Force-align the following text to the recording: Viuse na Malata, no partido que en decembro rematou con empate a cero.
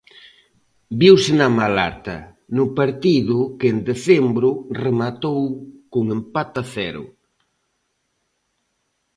Viuse 0.99 1.31
na 1.39 1.47
Malata, 1.57 2.17
no 2.57 2.65
partido 2.79 3.37
que 3.59 3.67
en 3.73 3.77
decembro 3.91 4.49
rematou 4.83 5.41
con 5.93 6.03
empate 6.17 6.57
a 6.63 6.65
cero. 6.75 7.03